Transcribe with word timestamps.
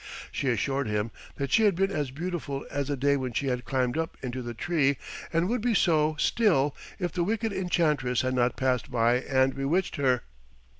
She 0.31 0.47
assured 0.49 0.87
him 0.87 1.11
that 1.35 1.51
she 1.51 1.61
had 1.61 1.75
been 1.75 1.91
as 1.91 2.09
beautiful 2.09 2.65
as 2.71 2.87
the 2.87 2.97
day 2.97 3.15
when 3.17 3.33
she 3.33 3.49
had 3.49 3.65
climbed 3.65 3.99
up 3.99 4.17
into 4.23 4.41
the 4.41 4.55
tree 4.55 4.97
and 5.31 5.47
would 5.47 5.61
be 5.61 5.75
so 5.75 6.15
still 6.17 6.75
if 6.97 7.11
the 7.11 7.23
wicked 7.23 7.53
enchantress 7.53 8.21
had 8.21 8.33
not 8.33 8.57
passed 8.57 8.89
by 8.89 9.17
and 9.19 9.53
bewitched 9.55 9.97
her. 9.97 10.23